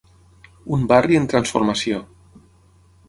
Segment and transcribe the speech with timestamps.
[0.77, 2.01] Un barri en transformació.